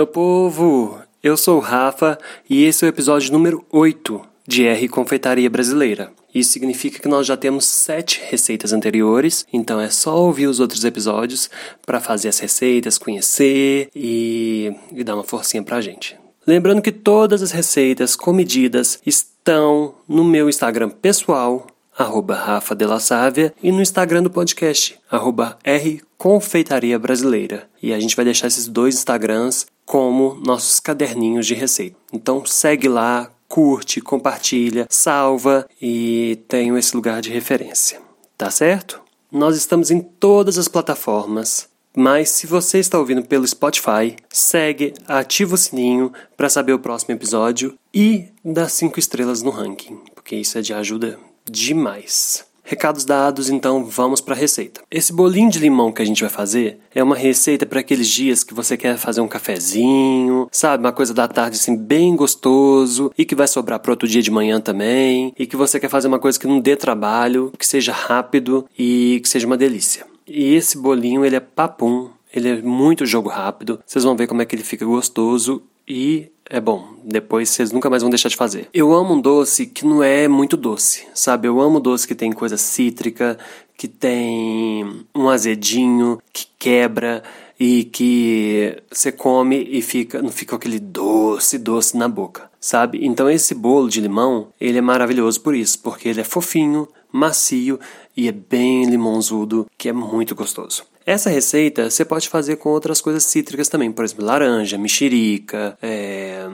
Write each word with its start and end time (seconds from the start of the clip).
meu 0.00 0.06
povo! 0.06 0.98
Eu 1.22 1.36
sou 1.36 1.58
o 1.58 1.60
Rafa 1.60 2.18
e 2.48 2.64
esse 2.64 2.82
é 2.82 2.88
o 2.88 2.88
episódio 2.88 3.30
número 3.30 3.62
8 3.70 4.18
de 4.46 4.64
R 4.64 4.88
Confeitaria 4.88 5.50
Brasileira. 5.50 6.10
Isso 6.34 6.52
significa 6.52 6.98
que 6.98 7.06
nós 7.06 7.26
já 7.26 7.36
temos 7.36 7.66
sete 7.66 8.18
receitas 8.30 8.72
anteriores, 8.72 9.44
então 9.52 9.78
é 9.78 9.90
só 9.90 10.16
ouvir 10.16 10.46
os 10.46 10.58
outros 10.58 10.86
episódios 10.86 11.50
para 11.84 12.00
fazer 12.00 12.30
as 12.30 12.38
receitas, 12.38 12.96
conhecer 12.96 13.90
e, 13.94 14.74
e 14.90 15.04
dar 15.04 15.16
uma 15.16 15.22
forcinha 15.22 15.62
pra 15.62 15.82
gente. 15.82 16.16
Lembrando 16.46 16.80
que 16.80 16.92
todas 16.92 17.42
as 17.42 17.50
receitas 17.50 18.16
com 18.16 18.32
medidas 18.32 18.98
estão 19.04 19.96
no 20.08 20.24
meu 20.24 20.48
Instagram 20.48 20.88
pessoal, 20.88 21.66
arroba 21.98 22.36
Rafa 22.36 22.74
de 22.74 22.86
la 22.86 23.00
Sávia, 23.00 23.52
e 23.62 23.70
no 23.70 23.82
Instagram 23.82 24.22
do 24.22 24.30
podcast, 24.30 24.98
arroba 25.10 25.58
R 25.62 26.00
Confeitaria 26.16 26.98
Brasileira. 26.98 27.68
E 27.82 27.92
a 27.92 28.00
gente 28.00 28.16
vai 28.16 28.24
deixar 28.24 28.46
esses 28.46 28.66
dois 28.66 28.94
Instagrams 28.94 29.66
como 29.90 30.40
nossos 30.46 30.78
caderninhos 30.78 31.48
de 31.48 31.54
receita. 31.54 31.96
Então 32.12 32.46
segue 32.46 32.86
lá, 32.86 33.28
curte, 33.48 34.00
compartilha, 34.00 34.86
salva 34.88 35.66
e 35.82 36.38
tenha 36.46 36.78
esse 36.78 36.94
lugar 36.94 37.20
de 37.20 37.28
referência. 37.28 38.00
Tá 38.38 38.52
certo? 38.52 39.00
Nós 39.32 39.56
estamos 39.56 39.90
em 39.90 39.98
todas 39.98 40.58
as 40.58 40.68
plataformas, 40.68 41.68
mas 41.92 42.30
se 42.30 42.46
você 42.46 42.78
está 42.78 43.00
ouvindo 43.00 43.24
pelo 43.24 43.44
Spotify, 43.44 44.14
segue, 44.28 44.94
ativa 45.08 45.56
o 45.56 45.58
sininho 45.58 46.12
para 46.36 46.48
saber 46.48 46.72
o 46.72 46.78
próximo 46.78 47.12
episódio 47.12 47.74
e 47.92 48.28
dá 48.44 48.68
cinco 48.68 49.00
estrelas 49.00 49.42
no 49.42 49.50
ranking, 49.50 49.98
porque 50.14 50.36
isso 50.36 50.56
é 50.56 50.62
de 50.62 50.72
ajuda 50.72 51.18
demais. 51.44 52.44
Recados 52.70 53.04
dados, 53.04 53.50
então 53.50 53.84
vamos 53.84 54.20
para 54.20 54.32
a 54.32 54.38
receita. 54.38 54.80
Esse 54.88 55.12
bolinho 55.12 55.50
de 55.50 55.58
limão 55.58 55.90
que 55.90 56.00
a 56.00 56.04
gente 56.04 56.20
vai 56.20 56.30
fazer 56.30 56.78
é 56.94 57.02
uma 57.02 57.16
receita 57.16 57.66
para 57.66 57.80
aqueles 57.80 58.06
dias 58.06 58.44
que 58.44 58.54
você 58.54 58.76
quer 58.76 58.96
fazer 58.96 59.20
um 59.20 59.26
cafezinho, 59.26 60.46
sabe, 60.52 60.84
uma 60.84 60.92
coisa 60.92 61.12
da 61.12 61.26
tarde 61.26 61.56
assim 61.56 61.76
bem 61.76 62.14
gostoso 62.14 63.10
e 63.18 63.24
que 63.24 63.34
vai 63.34 63.48
sobrar 63.48 63.80
para 63.80 63.90
outro 63.90 64.06
dia 64.06 64.22
de 64.22 64.30
manhã 64.30 64.60
também, 64.60 65.34
e 65.36 65.48
que 65.48 65.56
você 65.56 65.80
quer 65.80 65.88
fazer 65.88 66.06
uma 66.06 66.20
coisa 66.20 66.38
que 66.38 66.46
não 66.46 66.60
dê 66.60 66.76
trabalho, 66.76 67.52
que 67.58 67.66
seja 67.66 67.92
rápido 67.92 68.64
e 68.78 69.18
que 69.20 69.28
seja 69.28 69.48
uma 69.48 69.56
delícia. 69.56 70.06
E 70.24 70.54
esse 70.54 70.78
bolinho 70.78 71.24
ele 71.24 71.34
é 71.34 71.40
papum, 71.40 72.08
ele 72.32 72.50
é 72.50 72.62
muito 72.62 73.04
jogo 73.04 73.28
rápido. 73.28 73.80
Vocês 73.84 74.04
vão 74.04 74.14
ver 74.14 74.28
como 74.28 74.42
é 74.42 74.44
que 74.44 74.54
ele 74.54 74.62
fica 74.62 74.84
gostoso 74.84 75.60
e 75.88 76.30
é 76.50 76.60
bom. 76.60 76.96
Depois 77.04 77.48
vocês 77.48 77.70
nunca 77.70 77.88
mais 77.88 78.02
vão 78.02 78.10
deixar 78.10 78.28
de 78.28 78.36
fazer. 78.36 78.68
Eu 78.74 78.92
amo 78.92 79.14
um 79.14 79.20
doce 79.20 79.66
que 79.66 79.86
não 79.86 80.02
é 80.02 80.26
muito 80.26 80.56
doce, 80.56 81.06
sabe? 81.14 81.46
Eu 81.46 81.60
amo 81.60 81.80
doce 81.80 82.06
que 82.06 82.14
tem 82.14 82.32
coisa 82.32 82.56
cítrica, 82.56 83.38
que 83.76 83.86
tem 83.86 85.06
um 85.14 85.28
azedinho, 85.28 86.20
que 86.32 86.46
quebra 86.58 87.22
e 87.58 87.84
que 87.84 88.76
você 88.90 89.12
come 89.12 89.66
e 89.70 89.80
fica 89.80 90.20
não 90.20 90.30
fica 90.30 90.56
aquele 90.56 90.80
doce 90.80 91.56
doce 91.56 91.96
na 91.96 92.08
boca, 92.08 92.50
sabe? 92.60 92.98
Então 93.06 93.30
esse 93.30 93.54
bolo 93.54 93.88
de 93.88 94.00
limão, 94.00 94.48
ele 94.60 94.78
é 94.78 94.82
maravilhoso 94.82 95.40
por 95.40 95.54
isso, 95.54 95.78
porque 95.78 96.08
ele 96.08 96.20
é 96.20 96.24
fofinho, 96.24 96.88
macio 97.12 97.78
e 98.16 98.28
é 98.28 98.32
bem 98.32 98.84
limonzudo, 98.84 99.66
que 99.78 99.88
é 99.88 99.92
muito 99.92 100.34
gostoso. 100.34 100.84
Essa 101.04 101.30
receita 101.30 101.90
você 101.90 102.04
pode 102.04 102.28
fazer 102.28 102.56
com 102.56 102.68
outras 102.68 103.00
coisas 103.00 103.24
cítricas 103.24 103.68
também, 103.68 103.90
por 103.90 104.04
exemplo, 104.04 104.24
laranja, 104.24 104.76
mexerica, 104.76 105.76
é... 105.82 106.46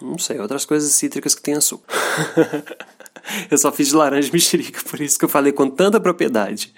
não 0.00 0.18
sei, 0.18 0.38
outras 0.40 0.64
coisas 0.64 0.92
cítricas 0.92 1.34
que 1.34 1.42
tem 1.42 1.54
açúcar. 1.54 1.92
eu 3.50 3.58
só 3.58 3.70
fiz 3.70 3.88
de 3.88 3.94
laranja 3.94 4.28
e 4.28 4.32
mexerica, 4.32 4.80
por 4.88 5.00
isso 5.00 5.18
que 5.18 5.24
eu 5.24 5.28
falei 5.28 5.52
com 5.52 5.68
tanta 5.68 6.00
propriedade. 6.00 6.72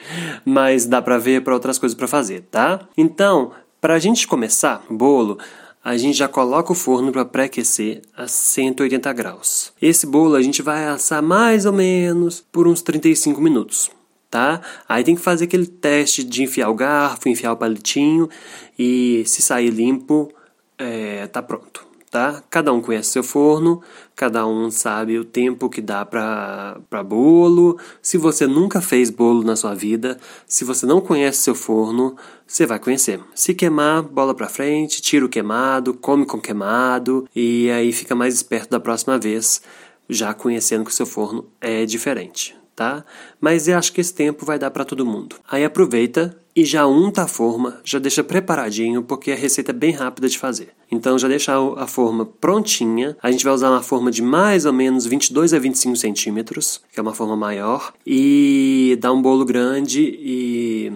Mas 0.44 0.86
dá 0.86 1.00
pra 1.00 1.18
ver 1.18 1.42
para 1.42 1.54
outras 1.54 1.78
coisas 1.78 1.96
para 1.96 2.08
fazer, 2.08 2.42
tá? 2.50 2.80
Então, 2.96 3.52
para 3.80 3.94
a 3.94 3.98
gente 3.98 4.26
começar 4.26 4.84
o 4.90 4.94
bolo, 4.94 5.38
a 5.84 5.96
gente 5.96 6.18
já 6.18 6.26
coloca 6.26 6.72
o 6.72 6.74
forno 6.74 7.12
para 7.12 7.24
pré-aquecer 7.24 8.02
a 8.16 8.26
180 8.26 9.12
graus. 9.12 9.72
Esse 9.80 10.06
bolo 10.06 10.34
a 10.34 10.42
gente 10.42 10.62
vai 10.62 10.86
assar 10.86 11.22
mais 11.22 11.64
ou 11.64 11.72
menos 11.72 12.44
por 12.50 12.66
uns 12.66 12.82
35 12.82 13.40
minutos 13.40 13.90
tá? 14.34 14.60
Aí 14.88 15.04
tem 15.04 15.14
que 15.14 15.20
fazer 15.20 15.44
aquele 15.44 15.64
teste 15.64 16.24
de 16.24 16.42
enfiar 16.42 16.68
o 16.68 16.74
garfo, 16.74 17.28
enfiar 17.28 17.52
o 17.52 17.56
palitinho 17.56 18.28
e 18.76 19.22
se 19.26 19.40
sair 19.40 19.70
limpo, 19.70 20.28
é, 20.76 21.28
tá 21.28 21.40
pronto, 21.40 21.86
tá? 22.10 22.42
Cada 22.50 22.72
um 22.72 22.80
conhece 22.80 23.10
seu 23.10 23.22
forno, 23.22 23.80
cada 24.16 24.44
um 24.44 24.72
sabe 24.72 25.20
o 25.20 25.24
tempo 25.24 25.70
que 25.70 25.80
dá 25.80 26.04
para 26.04 27.04
bolo. 27.06 27.78
Se 28.02 28.18
você 28.18 28.44
nunca 28.44 28.80
fez 28.80 29.08
bolo 29.08 29.44
na 29.44 29.54
sua 29.54 29.72
vida, 29.72 30.18
se 30.48 30.64
você 30.64 30.84
não 30.84 31.00
conhece 31.00 31.38
seu 31.38 31.54
forno, 31.54 32.16
você 32.44 32.66
vai 32.66 32.80
conhecer. 32.80 33.20
Se 33.36 33.54
queimar, 33.54 34.02
bola 34.02 34.34
para 34.34 34.48
frente, 34.48 35.00
tira 35.00 35.24
o 35.24 35.28
queimado, 35.28 35.94
come 35.94 36.26
com 36.26 36.40
queimado 36.40 37.28
e 37.36 37.70
aí 37.70 37.92
fica 37.92 38.16
mais 38.16 38.34
esperto 38.34 38.70
da 38.70 38.80
próxima 38.80 39.16
vez, 39.16 39.62
já 40.08 40.34
conhecendo 40.34 40.84
que 40.84 40.90
o 40.90 40.94
seu 40.94 41.06
forno 41.06 41.46
é 41.60 41.86
diferente, 41.86 42.56
tá? 42.74 43.04
Mas 43.40 43.68
eu 43.68 43.78
acho 43.78 43.92
que 43.92 44.00
esse 44.00 44.14
tempo 44.14 44.44
vai 44.44 44.58
dar 44.58 44.70
para 44.70 44.84
todo 44.84 45.06
mundo. 45.06 45.36
Aí 45.48 45.64
aproveita 45.64 46.36
e 46.56 46.64
já 46.64 46.86
unta 46.86 47.22
a 47.22 47.28
forma, 47.28 47.80
já 47.82 47.98
deixa 47.98 48.22
preparadinho, 48.22 49.02
porque 49.02 49.32
a 49.32 49.36
receita 49.36 49.72
é 49.72 49.74
bem 49.74 49.90
rápida 49.90 50.28
de 50.28 50.38
fazer. 50.38 50.68
Então 50.90 51.18
já 51.18 51.26
deixa 51.26 51.52
a 51.76 51.86
forma 51.86 52.24
prontinha. 52.24 53.16
A 53.20 53.30
gente 53.30 53.44
vai 53.44 53.52
usar 53.52 53.70
uma 53.70 53.82
forma 53.82 54.10
de 54.10 54.22
mais 54.22 54.64
ou 54.64 54.72
menos 54.72 55.04
22 55.06 55.52
a 55.52 55.58
25 55.58 55.96
centímetros, 55.96 56.80
que 56.92 57.00
é 57.00 57.02
uma 57.02 57.14
forma 57.14 57.36
maior, 57.36 57.92
e 58.06 58.96
dá 59.00 59.12
um 59.12 59.20
bolo 59.20 59.44
grande 59.44 60.00
e 60.00 60.92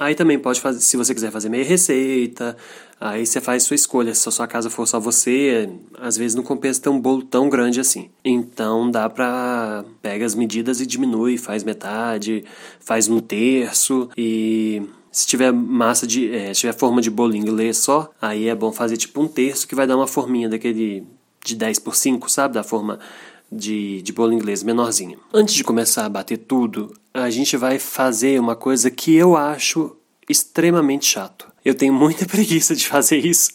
Aí 0.00 0.14
também 0.14 0.38
pode 0.38 0.62
fazer, 0.62 0.80
se 0.80 0.96
você 0.96 1.12
quiser 1.12 1.30
fazer 1.30 1.50
meia 1.50 1.62
receita, 1.62 2.56
aí 2.98 3.26
você 3.26 3.38
faz 3.38 3.64
sua 3.64 3.74
escolha. 3.74 4.14
Se 4.14 4.26
a 4.30 4.32
sua 4.32 4.46
casa 4.46 4.70
for 4.70 4.86
só 4.86 4.98
você, 4.98 5.68
às 5.98 6.16
vezes 6.16 6.34
não 6.34 6.42
compensa 6.42 6.80
ter 6.80 6.88
um 6.88 6.98
bolo 6.98 7.22
tão 7.22 7.50
grande 7.50 7.80
assim. 7.80 8.08
Então 8.24 8.90
dá 8.90 9.10
pra 9.10 9.84
pega 10.00 10.24
as 10.24 10.34
medidas 10.34 10.80
e 10.80 10.86
diminui, 10.86 11.36
faz 11.36 11.62
metade, 11.62 12.42
faz 12.80 13.08
um 13.08 13.20
terço 13.20 14.08
e 14.16 14.80
se 15.12 15.26
tiver 15.26 15.52
massa 15.52 16.06
de, 16.06 16.34
é, 16.34 16.54
se 16.54 16.60
tiver 16.60 16.72
forma 16.72 17.02
de 17.02 17.10
bolo 17.10 17.36
inglês 17.36 17.76
só, 17.76 18.10
aí 18.22 18.48
é 18.48 18.54
bom 18.54 18.72
fazer 18.72 18.96
tipo 18.96 19.20
um 19.20 19.28
terço 19.28 19.68
que 19.68 19.74
vai 19.74 19.86
dar 19.86 19.98
uma 19.98 20.06
forminha 20.06 20.48
daquele 20.48 21.06
de 21.44 21.54
10 21.54 21.78
por 21.78 21.94
5, 21.94 22.30
sabe, 22.30 22.54
da 22.54 22.62
forma 22.62 22.98
de, 23.50 24.02
de 24.02 24.12
bolo 24.12 24.32
inglês 24.32 24.62
menorzinho. 24.62 25.18
Antes 25.32 25.54
de 25.54 25.64
começar 25.64 26.06
a 26.06 26.08
bater 26.08 26.38
tudo, 26.38 26.94
a 27.12 27.30
gente 27.30 27.56
vai 27.56 27.78
fazer 27.78 28.40
uma 28.40 28.54
coisa 28.54 28.90
que 28.90 29.14
eu 29.14 29.36
acho 29.36 29.96
extremamente 30.28 31.06
chato. 31.06 31.50
Eu 31.64 31.74
tenho 31.74 31.92
muita 31.92 32.24
preguiça 32.26 32.74
de 32.74 32.86
fazer 32.86 33.18
isso. 33.18 33.50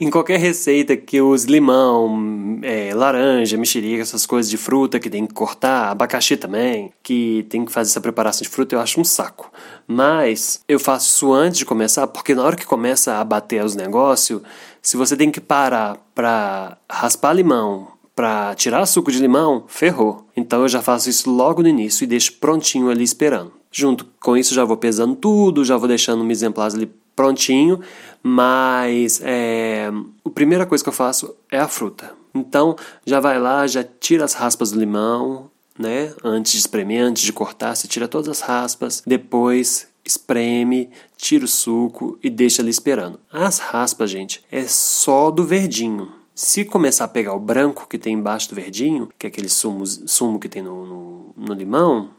em 0.00 0.10
qualquer 0.10 0.38
receita 0.38 0.96
que 0.96 1.20
use 1.20 1.46
limão, 1.46 2.58
é, 2.62 2.92
laranja, 2.94 3.56
mexerica, 3.56 4.02
essas 4.02 4.26
coisas 4.26 4.50
de 4.50 4.56
fruta 4.56 4.98
que 4.98 5.08
tem 5.08 5.26
que 5.26 5.34
cortar, 5.34 5.90
abacaxi 5.90 6.36
também, 6.36 6.92
que 7.02 7.46
tem 7.48 7.64
que 7.64 7.72
fazer 7.72 7.90
essa 7.90 8.00
preparação 8.00 8.42
de 8.42 8.48
fruta, 8.48 8.74
eu 8.74 8.80
acho 8.80 9.00
um 9.00 9.04
saco. 9.04 9.52
Mas 9.86 10.60
eu 10.68 10.80
faço 10.80 11.06
isso 11.06 11.32
antes 11.32 11.58
de 11.58 11.64
começar, 11.64 12.06
porque 12.06 12.34
na 12.34 12.42
hora 12.42 12.56
que 12.56 12.66
começa 12.66 13.16
a 13.16 13.24
bater 13.24 13.64
os 13.64 13.74
negócios, 13.74 14.42
se 14.80 14.96
você 14.96 15.16
tem 15.16 15.30
que 15.30 15.40
parar 15.40 15.96
para 16.14 16.76
raspar 16.90 17.32
limão, 17.32 17.91
para 18.14 18.54
tirar 18.54 18.84
suco 18.86 19.10
de 19.10 19.18
limão, 19.18 19.64
ferrou. 19.66 20.26
Então 20.36 20.62
eu 20.62 20.68
já 20.68 20.82
faço 20.82 21.08
isso 21.08 21.30
logo 21.30 21.62
no 21.62 21.68
início 21.68 22.04
e 22.04 22.06
deixo 22.06 22.34
prontinho 22.34 22.90
ali 22.90 23.04
esperando. 23.04 23.52
Junto 23.70 24.06
com 24.20 24.36
isso 24.36 24.54
já 24.54 24.64
vou 24.64 24.76
pesando 24.76 25.16
tudo, 25.16 25.64
já 25.64 25.76
vou 25.76 25.88
deixando 25.88 26.22
um 26.22 26.30
exemplares 26.30 26.74
ali 26.74 26.92
prontinho, 27.16 27.80
mas 28.22 29.20
é, 29.22 29.90
a 30.24 30.30
primeira 30.30 30.66
coisa 30.66 30.82
que 30.82 30.88
eu 30.88 30.94
faço 30.94 31.34
é 31.50 31.58
a 31.58 31.68
fruta. 31.68 32.12
Então 32.34 32.76
já 33.04 33.20
vai 33.20 33.38
lá, 33.38 33.66
já 33.66 33.82
tira 33.82 34.24
as 34.24 34.34
raspas 34.34 34.72
do 34.72 34.78
limão, 34.78 35.50
né? 35.78 36.14
Antes 36.22 36.52
de 36.52 36.58
espremer, 36.58 37.02
antes 37.02 37.22
de 37.22 37.32
cortar, 37.32 37.74
você 37.74 37.88
tira 37.88 38.08
todas 38.08 38.28
as 38.28 38.40
raspas, 38.40 39.02
depois 39.06 39.88
espreme, 40.04 40.90
tira 41.16 41.44
o 41.44 41.48
suco 41.48 42.18
e 42.22 42.28
deixa 42.28 42.60
ali 42.60 42.70
esperando. 42.70 43.20
As 43.32 43.58
raspas, 43.58 44.10
gente, 44.10 44.44
é 44.50 44.64
só 44.64 45.30
do 45.30 45.44
verdinho. 45.44 46.21
Se 46.34 46.64
começar 46.64 47.04
a 47.04 47.08
pegar 47.08 47.34
o 47.34 47.40
branco 47.40 47.86
que 47.86 47.98
tem 47.98 48.14
embaixo 48.14 48.48
do 48.48 48.54
verdinho, 48.54 49.08
que 49.18 49.26
é 49.26 49.28
aquele 49.28 49.48
sumo, 49.48 49.86
sumo 49.86 50.38
que 50.38 50.48
tem 50.48 50.62
no, 50.62 50.86
no, 50.86 51.34
no 51.36 51.54
limão, 51.54 52.10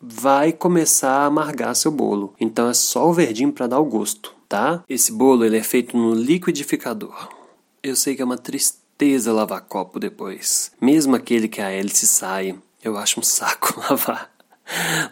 vai 0.00 0.52
começar 0.52 1.22
a 1.22 1.26
amargar 1.26 1.74
seu 1.74 1.90
bolo. 1.90 2.34
Então 2.38 2.68
é 2.68 2.74
só 2.74 3.08
o 3.08 3.14
verdinho 3.14 3.52
para 3.52 3.66
dar 3.66 3.80
o 3.80 3.84
gosto, 3.84 4.34
tá? 4.48 4.84
Esse 4.88 5.10
bolo 5.12 5.44
ele 5.44 5.56
é 5.56 5.62
feito 5.62 5.96
no 5.96 6.14
liquidificador. 6.14 7.28
Eu 7.82 7.96
sei 7.96 8.14
que 8.14 8.22
é 8.22 8.24
uma 8.24 8.36
tristeza 8.36 9.32
lavar 9.32 9.62
copo 9.62 9.98
depois. 9.98 10.70
Mesmo 10.80 11.16
aquele 11.16 11.48
que 11.48 11.60
a 11.60 11.70
hélice 11.70 12.06
sai, 12.06 12.58
eu 12.82 12.98
acho 12.98 13.18
um 13.18 13.22
saco 13.22 13.80
lavar. 13.88 14.33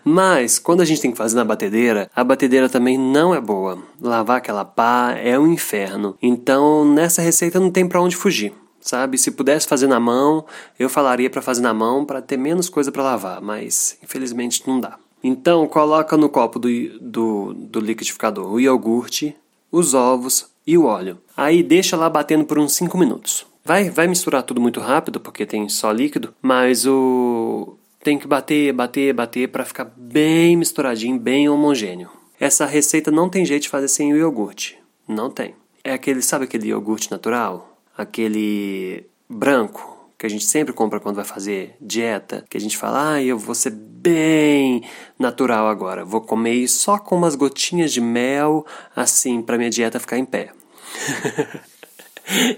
Mas, 0.05 0.59
quando 0.59 0.81
a 0.81 0.85
gente 0.85 1.01
tem 1.01 1.11
que 1.11 1.17
fazer 1.17 1.37
na 1.37 1.45
batedeira, 1.45 2.11
a 2.15 2.25
batedeira 2.25 2.69
também 2.69 2.99
não 2.99 3.35
é 3.35 3.41
boa. 3.41 3.79
Lavar 4.01 4.39
aquela 4.39 4.65
pá 4.65 5.15
é 5.23 5.39
um 5.39 5.47
inferno. 5.47 6.17
Então, 6.23 6.85
nessa 6.85 7.23
receita 7.23 7.61
não 7.61 7.71
tem 7.71 7.87
para 7.87 8.01
onde 8.01 8.17
fugir. 8.17 8.53
Sabe, 8.81 9.17
se 9.17 9.31
pudesse 9.31 9.69
fazer 9.69 9.87
na 9.87 10.01
mão, 10.01 10.45
eu 10.77 10.89
falaria 10.89 11.31
para 11.31 11.41
fazer 11.41 11.61
na 11.61 11.73
mão 11.73 12.05
para 12.05 12.21
ter 12.21 12.37
menos 12.37 12.69
coisa 12.69 12.91
para 12.91 13.05
lavar, 13.05 13.41
mas 13.41 13.97
infelizmente 14.03 14.65
não 14.67 14.81
dá. 14.81 14.99
Então, 15.23 15.69
coloca 15.69 16.17
no 16.17 16.29
copo 16.29 16.59
do, 16.59 16.69
do, 16.99 17.55
do 17.55 17.79
liquidificador 17.79 18.53
o 18.53 18.59
iogurte, 18.59 19.37
os 19.71 19.95
ovos 19.95 20.47
e 20.67 20.77
o 20.77 20.85
óleo. 20.85 21.19
Aí 21.37 21.63
deixa 21.63 21.97
lá 21.97 22.11
batendo 22.11 22.45
por 22.45 22.59
uns 22.59 22.75
5 22.75 22.99
minutos. 22.99 23.47
Vai, 23.65 23.89
vai 23.89 24.09
misturar 24.09 24.43
tudo 24.43 24.61
muito 24.61 24.81
rápido, 24.81 25.21
porque 25.21 25.47
tem 25.47 25.69
só 25.69 25.93
líquido, 25.93 26.35
mas 26.43 26.85
o 26.85 27.77
tem 28.03 28.19
que 28.19 28.27
bater, 28.27 28.73
bater, 28.73 29.15
bater 29.15 29.49
para 29.49 29.65
ficar 29.65 29.85
bem 29.97 30.57
misturadinho, 30.57 31.19
bem 31.19 31.49
homogêneo. 31.49 32.11
Essa 32.39 32.67
receita 32.67 33.11
não 33.11 33.29
tem 33.29 33.45
jeito 33.45 33.63
de 33.63 33.69
fazer 33.69 33.89
sem 33.89 34.13
o 34.13 34.17
iogurte. 34.17 34.79
Não 35.07 35.31
tem. 35.31 35.55
É 35.85 35.93
aquele, 35.93 36.21
sabe 36.23 36.45
aquele 36.45 36.69
iogurte 36.69 37.11
natural? 37.11 37.79
Aquele 37.97 39.07
branco 39.29 40.11
que 40.19 40.27
a 40.27 40.29
gente 40.29 40.45
sempre 40.45 40.73
compra 40.73 41.01
quando 41.01 41.17
vai 41.17 41.25
fazer 41.25 41.77
dieta, 41.81 42.45
que 42.49 42.57
a 42.57 42.61
gente 42.61 42.77
fala, 42.77 43.15
ah, 43.15 43.23
eu 43.23 43.37
vou 43.37 43.55
ser 43.55 43.71
bem 43.71 44.85
natural 45.19 45.67
agora, 45.67 46.05
vou 46.05 46.21
comer 46.21 46.69
só 46.69 46.97
com 46.97 47.17
umas 47.17 47.35
gotinhas 47.35 47.93
de 47.93 48.01
mel, 48.01 48.65
assim, 48.95 49.43
para 49.43 49.59
minha 49.59 49.71
dieta 49.71 49.99
ficar 49.99 50.19
em 50.19 50.25
pé. 50.25 50.53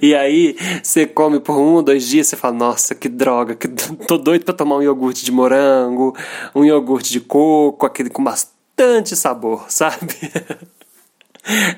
E 0.01 0.15
aí, 0.15 0.57
você 0.83 1.07
come 1.07 1.41
por 1.41 1.59
um 1.59 1.83
dois 1.83 2.07
dias, 2.07 2.29
você 2.29 2.37
fala, 2.37 2.55
nossa, 2.55 2.95
que 2.95 3.09
droga, 3.09 3.55
que 3.55 3.69
tô 4.07 4.19
doido 4.19 4.45
para 4.45 4.55
tomar 4.55 4.77
um 4.77 4.83
iogurte 4.83 5.25
de 5.25 5.33
morango, 5.33 6.17
um 6.55 6.65
iogurte 6.65 7.11
de 7.11 7.21
coco, 7.21 7.87
aquele 7.87 8.11
com 8.11 8.23
bastante 8.23 9.17
sabor, 9.17 9.67
sabe? 9.71 10.15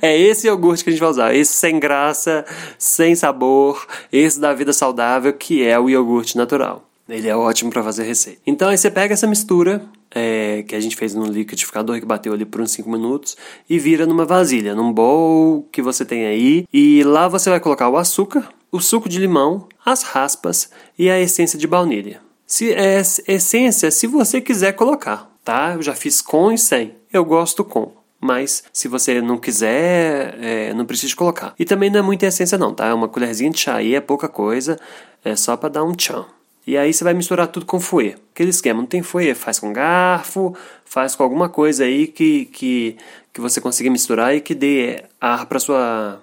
É 0.01 0.17
esse 0.17 0.47
iogurte 0.47 0.85
que 0.85 0.91
a 0.91 0.93
gente 0.93 1.01
vai 1.01 1.11
usar, 1.11 1.35
esse 1.35 1.53
sem 1.53 1.81
graça, 1.81 2.45
sem 2.79 3.15
sabor, 3.15 3.87
esse 4.13 4.39
da 4.39 4.55
vida 4.55 4.73
saudável, 4.73 5.33
que 5.33 5.65
é 5.65 5.79
o 5.79 5.91
iogurte 5.91 6.37
natural. 6.37 6.85
Ele 7.09 7.29
é 7.29 7.37
ótimo 7.37 7.71
para 7.71 7.83
fazer 7.83 8.05
receita. 8.05 8.41
Então 8.47 8.69
aí 8.69 8.79
você 8.79 8.91
pega 8.91 9.15
essa 9.15 9.27
mistura 9.27 9.83
é, 10.19 10.63
que 10.63 10.75
a 10.75 10.81
gente 10.81 10.97
fez 10.97 11.15
no 11.15 11.27
liquidificador 11.27 12.01
que 12.01 12.07
bateu 12.07 12.33
ali 12.33 12.47
por 12.47 12.63
uns 12.63 12.71
5 12.71 12.91
minutos 12.91 13.37
e 13.69 13.79
vira 13.79 14.07
numa 14.07 14.25
vasilha, 14.25 14.75
num 14.75 14.91
bowl 14.91 15.69
que 15.71 15.83
você 15.83 16.07
tem 16.07 16.25
aí. 16.25 16.67
E 16.73 17.05
lá 17.05 17.29
você 17.29 17.51
vai 17.51 17.61
colocar 17.61 17.91
o 17.91 17.99
açúcar, 17.99 18.49
o 18.73 18.81
suco 18.81 19.11
de 19.11 19.19
limão, 19.19 19.69
as 19.85 20.03
raspas 20.05 20.71
e 20.99 21.11
a 21.11 21.21
essência 21.21 21.59
de 21.59 21.67
baunilha. 21.67 22.23
Se 22.47 22.73
é 22.73 23.03
essência, 23.29 23.91
se 23.91 24.07
você 24.07 24.41
quiser 24.41 24.73
colocar, 24.73 25.31
tá? 25.45 25.75
Eu 25.75 25.83
já 25.83 25.95
fiz 25.95 26.23
com 26.23 26.51
e 26.51 26.57
sem. 26.57 26.95
Eu 27.13 27.23
gosto 27.23 27.63
com. 27.63 27.93
Mas 28.19 28.65
se 28.73 28.89
você 28.89 29.21
não 29.21 29.37
quiser, 29.37 30.39
é, 30.41 30.73
não 30.73 30.87
precisa 30.87 31.15
colocar. 31.15 31.55
E 31.59 31.67
também 31.67 31.91
não 31.91 31.99
é 31.99 32.03
muita 32.03 32.25
essência 32.25 32.57
não, 32.57 32.73
tá? 32.73 32.87
É 32.87 32.95
uma 32.95 33.09
colherzinha 33.09 33.51
de 33.51 33.59
chá 33.59 33.75
aí, 33.75 33.95
é 33.95 34.01
pouca 34.01 34.29
coisa, 34.29 34.79
é 35.23 35.37
só 35.37 35.59
para 35.59 35.69
dar 35.69 35.85
um 35.85 35.93
tchan. 35.93 36.25
E 36.67 36.77
aí 36.77 36.93
você 36.93 37.05
vai 37.05 37.15
misturar 37.15 37.47
tudo 37.47 37.65
com 37.65 37.79
fouet. 37.79 38.17
Aquele 38.35 38.51
esquema, 38.51 38.81
não 38.81 38.87
tem 38.87 39.03
fouet, 39.03 39.35
faz 39.35 39.59
com 39.61 39.73
garfo, 39.73 40.55
faz 40.85 41.15
com 41.15 41.23
alguma 41.23 41.49
coisa 41.49 41.85
aí 41.85 42.09
que, 42.09 42.47
que, 42.47 42.97
que 43.33 43.41
você 43.41 43.61
consiga 43.61 43.89
misturar 43.89 44.35
e 44.35 44.41
que 44.41 44.55
dê 44.55 45.05
ar 45.21 45.47
para 45.47 45.61
sua 45.61 46.21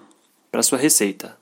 para 0.52 0.62
sua 0.62 0.78
receita, 0.78 1.36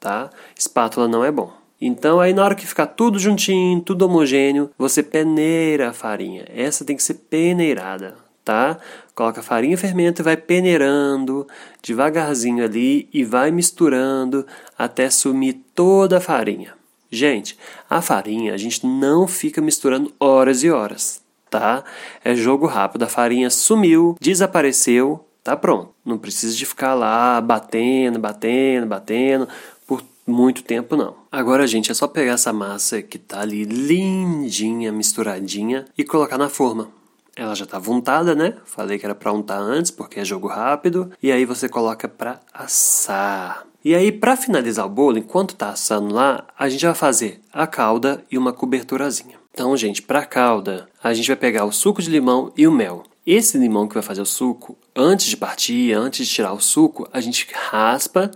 tá? 0.00 0.30
Espátula 0.56 1.06
não 1.06 1.24
é 1.24 1.30
bom. 1.30 1.52
Então 1.80 2.18
aí 2.18 2.32
na 2.32 2.44
hora 2.44 2.54
que 2.56 2.66
ficar 2.66 2.86
tudo 2.86 3.18
juntinho, 3.18 3.80
tudo 3.80 4.06
homogêneo, 4.06 4.70
você 4.76 5.02
peneira 5.02 5.90
a 5.90 5.92
farinha. 5.92 6.44
Essa 6.48 6.84
tem 6.84 6.96
que 6.96 7.02
ser 7.02 7.14
peneirada, 7.14 8.16
tá? 8.44 8.78
Coloca 9.14 9.40
a 9.40 9.44
farinha 9.44 9.74
e 9.74 9.76
fermento 9.76 10.22
e 10.22 10.24
vai 10.24 10.36
peneirando 10.36 11.46
devagarzinho 11.82 12.64
ali 12.64 13.08
e 13.12 13.22
vai 13.24 13.50
misturando 13.50 14.46
até 14.76 15.08
sumir 15.10 15.60
toda 15.74 16.16
a 16.16 16.20
farinha. 16.20 16.77
Gente, 17.10 17.56
a 17.88 18.02
farinha 18.02 18.52
a 18.52 18.56
gente 18.56 18.86
não 18.86 19.26
fica 19.26 19.60
misturando 19.60 20.12
horas 20.20 20.62
e 20.62 20.70
horas, 20.70 21.22
tá? 21.48 21.82
É 22.22 22.34
jogo 22.34 22.66
rápido, 22.66 23.04
a 23.04 23.08
farinha 23.08 23.48
sumiu, 23.48 24.16
desapareceu, 24.20 25.24
tá 25.42 25.56
pronto. 25.56 25.94
Não 26.04 26.18
precisa 26.18 26.54
de 26.54 26.66
ficar 26.66 26.94
lá 26.94 27.40
batendo, 27.40 28.18
batendo, 28.18 28.86
batendo 28.86 29.48
por 29.86 30.02
muito 30.26 30.62
tempo 30.62 30.96
não. 30.96 31.16
Agora, 31.32 31.66
gente, 31.66 31.90
é 31.90 31.94
só 31.94 32.06
pegar 32.06 32.32
essa 32.32 32.52
massa 32.52 33.00
que 33.00 33.18
tá 33.18 33.40
ali 33.40 33.64
lindinha, 33.64 34.92
misturadinha 34.92 35.86
e 35.96 36.04
colocar 36.04 36.36
na 36.36 36.50
forma. 36.50 36.90
Ela 37.34 37.54
já 37.54 37.64
tá 37.64 37.78
untada, 37.78 38.34
né? 38.34 38.54
Falei 38.64 38.98
que 38.98 39.06
era 39.06 39.14
para 39.14 39.32
untar 39.32 39.60
antes 39.60 39.90
porque 39.90 40.20
é 40.20 40.24
jogo 40.24 40.48
rápido. 40.48 41.10
E 41.22 41.30
aí 41.30 41.44
você 41.44 41.68
coloca 41.68 42.08
para 42.08 42.40
assar. 42.52 43.64
E 43.88 43.94
aí, 43.94 44.12
para 44.12 44.36
finalizar 44.36 44.84
o 44.84 44.90
bolo, 44.90 45.16
enquanto 45.16 45.56
tá 45.56 45.70
assando 45.70 46.12
lá, 46.12 46.46
a 46.58 46.68
gente 46.68 46.84
vai 46.84 46.94
fazer 46.94 47.40
a 47.50 47.66
calda 47.66 48.22
e 48.30 48.36
uma 48.36 48.52
coberturazinha. 48.52 49.38
Então, 49.50 49.74
gente, 49.78 50.02
para 50.02 50.26
calda, 50.26 50.86
a 51.02 51.14
gente 51.14 51.28
vai 51.28 51.36
pegar 51.36 51.64
o 51.64 51.72
suco 51.72 52.02
de 52.02 52.10
limão 52.10 52.52
e 52.54 52.66
o 52.66 52.70
mel. 52.70 53.02
Esse 53.24 53.56
limão 53.56 53.88
que 53.88 53.94
vai 53.94 54.02
fazer 54.02 54.20
o 54.20 54.26
suco, 54.26 54.76
antes 54.94 55.24
de 55.28 55.38
partir, 55.38 55.94
antes 55.94 56.26
de 56.26 56.34
tirar 56.34 56.52
o 56.52 56.60
suco, 56.60 57.08
a 57.14 57.18
gente 57.18 57.48
raspa 57.70 58.30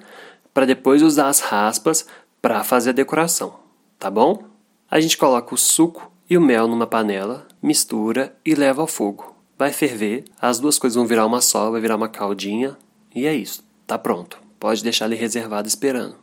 para 0.55 0.65
depois 0.65 1.03
usar 1.03 1.29
as 1.29 1.41
raspas 1.41 2.07
para 2.41 2.65
fazer 2.65 2.89
a 2.89 2.95
decoração, 2.95 3.57
tá 3.99 4.11
bom? 4.11 4.45
A 4.91 5.01
gente 5.01 5.19
coloca 5.19 5.55
o 5.55 5.59
suco 5.59 6.11
e 6.31 6.39
o 6.39 6.41
mel 6.41 6.67
numa 6.67 6.87
panela, 6.87 7.47
mistura 7.63 8.35
e 8.43 8.55
leva 8.55 8.81
ao 8.81 8.87
fogo. 8.87 9.37
Vai 9.59 9.71
ferver, 9.71 10.25
as 10.41 10.59
duas 10.59 10.79
coisas 10.79 10.97
vão 10.97 11.07
virar 11.07 11.27
uma 11.27 11.43
só, 11.43 11.71
vai 11.71 11.83
virar 11.83 11.97
uma 11.97 12.09
caldinha 12.09 12.75
e 13.15 13.27
é 13.27 13.35
isso, 13.35 13.63
tá 13.87 13.99
pronto. 13.99 14.42
Pode 14.63 14.85
deixar 14.85 15.07
ele 15.07 15.17
reservado 15.17 15.67
esperando. 15.67 16.15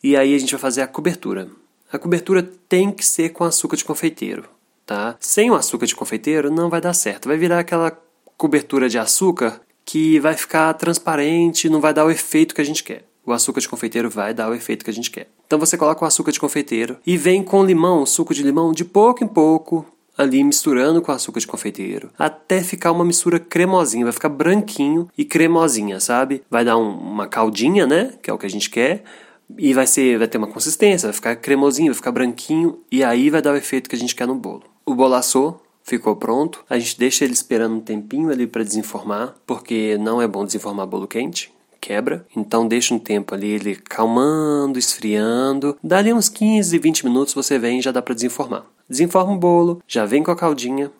E 0.00 0.16
aí 0.16 0.32
a 0.32 0.38
gente 0.38 0.52
vai 0.52 0.60
fazer 0.60 0.82
a 0.82 0.86
cobertura. 0.86 1.50
A 1.92 1.98
cobertura 1.98 2.48
tem 2.68 2.92
que 2.92 3.04
ser 3.04 3.30
com 3.30 3.42
açúcar 3.42 3.76
de 3.76 3.84
confeiteiro, 3.84 4.44
tá? 4.86 5.16
Sem 5.18 5.50
o 5.50 5.56
açúcar 5.56 5.84
de 5.84 5.96
confeiteiro 5.96 6.48
não 6.48 6.70
vai 6.70 6.80
dar 6.80 6.94
certo. 6.94 7.26
Vai 7.26 7.36
virar 7.36 7.58
aquela 7.58 7.90
cobertura 8.36 8.88
de 8.88 9.00
açúcar 9.00 9.60
que 9.84 10.20
vai 10.20 10.36
ficar 10.36 10.72
transparente, 10.74 11.68
não 11.68 11.80
vai 11.80 11.92
dar 11.92 12.04
o 12.04 12.10
efeito 12.12 12.54
que 12.54 12.60
a 12.60 12.64
gente 12.64 12.84
quer. 12.84 13.04
O 13.26 13.32
açúcar 13.32 13.60
de 13.60 13.68
confeiteiro 13.68 14.08
vai 14.08 14.32
dar 14.32 14.48
o 14.48 14.54
efeito 14.54 14.84
que 14.84 14.90
a 14.92 14.94
gente 14.94 15.10
quer. 15.10 15.28
Então 15.44 15.58
você 15.58 15.76
coloca 15.76 16.04
o 16.04 16.06
açúcar 16.06 16.30
de 16.30 16.38
confeiteiro 16.38 16.98
e 17.04 17.16
vem 17.16 17.42
com 17.42 17.64
limão, 17.64 18.06
suco 18.06 18.32
de 18.32 18.44
limão, 18.44 18.70
de 18.70 18.84
pouco 18.84 19.24
em 19.24 19.28
pouco, 19.28 19.84
ali 20.18 20.42
misturando 20.42 21.00
com 21.00 21.12
açúcar 21.12 21.38
de 21.38 21.46
confeiteiro, 21.46 22.10
até 22.18 22.60
ficar 22.60 22.90
uma 22.90 23.04
mistura 23.04 23.38
cremosinha, 23.38 24.04
vai 24.04 24.12
ficar 24.12 24.28
branquinho 24.28 25.08
e 25.16 25.24
cremosinha, 25.24 26.00
sabe? 26.00 26.42
Vai 26.50 26.64
dar 26.64 26.76
um, 26.76 26.90
uma 26.90 27.28
caldinha, 27.28 27.86
né? 27.86 28.14
Que 28.20 28.28
é 28.28 28.32
o 28.34 28.38
que 28.38 28.46
a 28.46 28.50
gente 28.50 28.68
quer. 28.68 29.04
E 29.56 29.72
vai 29.72 29.86
ser, 29.86 30.18
vai 30.18 30.28
ter 30.28 30.36
uma 30.36 30.48
consistência, 30.48 31.06
vai 31.06 31.14
ficar 31.14 31.36
cremosinho, 31.36 31.92
vai 31.92 31.96
ficar 31.96 32.12
branquinho 32.12 32.80
e 32.90 33.02
aí 33.02 33.30
vai 33.30 33.40
dar 33.40 33.52
o 33.52 33.56
efeito 33.56 33.88
que 33.88 33.96
a 33.96 33.98
gente 33.98 34.14
quer 34.14 34.26
no 34.26 34.34
bolo. 34.34 34.64
O 34.84 35.02
assou, 35.14 35.62
ficou 35.82 36.16
pronto. 36.16 36.64
A 36.68 36.78
gente 36.78 36.98
deixa 36.98 37.24
ele 37.24 37.32
esperando 37.32 37.76
um 37.76 37.80
tempinho 37.80 38.30
ali 38.30 38.46
para 38.46 38.62
desenformar, 38.62 39.34
porque 39.46 39.96
não 39.98 40.20
é 40.20 40.28
bom 40.28 40.44
desenformar 40.44 40.86
bolo 40.86 41.06
quente 41.06 41.50
quebra. 41.80 42.26
Então 42.36 42.66
deixa 42.66 42.92
um 42.92 42.98
tempo 42.98 43.34
ali 43.34 43.48
ele 43.48 43.76
calmando, 43.76 44.78
esfriando. 44.78 45.76
Dali 45.82 46.12
uns 46.12 46.28
15, 46.28 46.78
20 46.78 47.04
minutos 47.04 47.34
você 47.34 47.58
vem 47.58 47.78
e 47.78 47.82
já 47.82 47.92
dá 47.92 48.02
para 48.02 48.14
desenformar. 48.14 48.66
Desenforma 48.88 49.34
o 49.34 49.38
bolo, 49.38 49.82
já 49.86 50.06
vem 50.06 50.22
com 50.22 50.30
a 50.30 50.36
caldinha. 50.36 50.90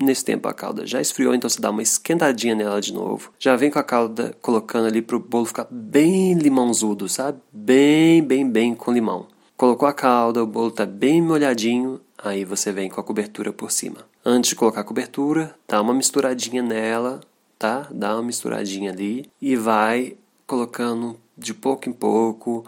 Nesse 0.00 0.24
tempo 0.24 0.46
a 0.46 0.52
calda 0.52 0.86
já 0.86 1.00
esfriou, 1.00 1.34
então 1.34 1.48
você 1.48 1.60
dá 1.60 1.70
uma 1.70 1.82
esquentadinha 1.82 2.54
nela 2.54 2.80
de 2.80 2.92
novo. 2.92 3.32
Já 3.38 3.56
vem 3.56 3.70
com 3.70 3.78
a 3.78 3.82
calda 3.82 4.36
colocando 4.40 4.86
ali 4.86 5.02
pro 5.02 5.18
bolo 5.18 5.46
ficar 5.46 5.66
bem 5.70 6.34
limãozudo, 6.34 7.08
sabe? 7.08 7.40
Bem, 7.50 8.22
bem, 8.22 8.48
bem 8.48 8.74
com 8.74 8.92
limão. 8.92 9.26
Colocou 9.56 9.88
a 9.88 9.92
calda, 9.92 10.42
o 10.42 10.46
bolo 10.46 10.70
tá 10.70 10.86
bem 10.86 11.20
molhadinho, 11.20 12.00
aí 12.16 12.44
você 12.44 12.70
vem 12.70 12.88
com 12.88 13.00
a 13.00 13.04
cobertura 13.04 13.52
por 13.52 13.72
cima. 13.72 14.06
Antes 14.24 14.50
de 14.50 14.56
colocar 14.56 14.82
a 14.82 14.84
cobertura, 14.84 15.54
dá 15.66 15.80
uma 15.80 15.94
misturadinha 15.94 16.62
nela, 16.62 17.20
tá? 17.58 17.88
Dá 17.90 18.14
uma 18.14 18.22
misturadinha 18.22 18.92
ali 18.92 19.28
e 19.40 19.56
vai 19.56 20.16
colocando 20.46 21.16
de 21.36 21.52
pouco 21.52 21.88
em 21.88 21.92
pouco, 21.92 22.64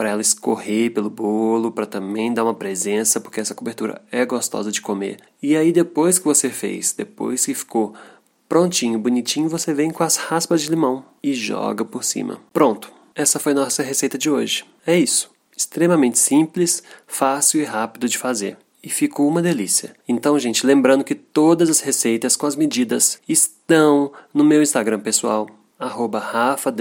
para 0.00 0.08
ela 0.08 0.22
escorrer 0.22 0.94
pelo 0.94 1.10
bolo, 1.10 1.70
para 1.70 1.84
também 1.84 2.32
dar 2.32 2.42
uma 2.42 2.54
presença, 2.54 3.20
porque 3.20 3.38
essa 3.38 3.54
cobertura 3.54 4.00
é 4.10 4.24
gostosa 4.24 4.72
de 4.72 4.80
comer. 4.80 5.18
E 5.42 5.54
aí 5.54 5.72
depois 5.72 6.18
que 6.18 6.24
você 6.24 6.48
fez, 6.48 6.94
depois 6.94 7.44
que 7.44 7.52
ficou 7.52 7.92
prontinho, 8.48 8.98
bonitinho, 8.98 9.46
você 9.46 9.74
vem 9.74 9.90
com 9.90 10.02
as 10.02 10.16
raspas 10.16 10.62
de 10.62 10.70
limão 10.70 11.04
e 11.22 11.34
joga 11.34 11.84
por 11.84 12.02
cima. 12.02 12.40
Pronto. 12.50 12.90
Essa 13.14 13.38
foi 13.38 13.52
nossa 13.52 13.82
receita 13.82 14.16
de 14.16 14.30
hoje. 14.30 14.64
É 14.86 14.98
isso. 14.98 15.30
Extremamente 15.54 16.18
simples, 16.18 16.82
fácil 17.06 17.60
e 17.60 17.64
rápido 17.64 18.08
de 18.08 18.16
fazer. 18.16 18.56
E 18.82 18.88
ficou 18.88 19.28
uma 19.28 19.42
delícia. 19.42 19.94
Então, 20.08 20.38
gente, 20.38 20.64
lembrando 20.64 21.04
que 21.04 21.14
todas 21.14 21.68
as 21.68 21.80
receitas 21.80 22.36
com 22.36 22.46
as 22.46 22.56
medidas 22.56 23.20
estão 23.28 24.10
no 24.32 24.44
meu 24.44 24.62
Instagram 24.62 25.00
pessoal, 25.00 25.46
arroba 25.78 26.18
Rafa 26.18 26.74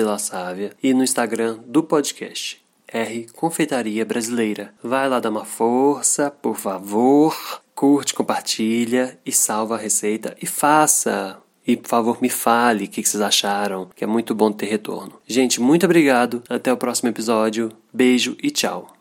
e 0.82 0.94
no 0.94 1.04
Instagram 1.04 1.60
do 1.68 1.84
podcast. 1.84 2.69
R 2.92 3.28
Confeitaria 3.34 4.06
Brasileira. 4.06 4.74
Vai 4.84 5.08
lá 5.08 5.20
dar 5.20 5.30
uma 5.30 5.46
força, 5.46 6.30
por 6.32 6.56
favor. 6.56 7.36
Curte, 7.74 8.14
compartilha 8.14 9.18
e 9.26 9.32
salva 9.32 9.76
a 9.76 9.78
receita 9.78 10.36
e 10.42 10.46
faça. 10.46 11.38
E 11.66 11.78
por 11.78 11.88
favor 11.88 12.22
me 12.22 12.30
fale 12.30 12.86
o 12.86 12.88
que 12.88 13.04
vocês 13.04 13.22
acharam, 13.22 13.90
que 13.96 14.04
é 14.04 14.08
muito 14.08 14.34
bom 14.34 14.52
ter 14.52 14.66
retorno. 14.66 15.14
Gente, 15.28 15.62
muito 15.62 15.86
obrigado. 15.86 16.44
Até 16.50 16.74
o 16.74 16.78
próximo 16.78 17.10
episódio. 17.10 17.72
Beijo 17.94 18.36
e 18.42 18.50
tchau. 18.50 18.99